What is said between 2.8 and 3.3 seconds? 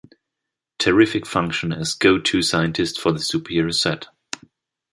for the